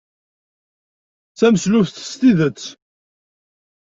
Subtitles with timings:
[1.31, 2.63] D tameslubt s tidet.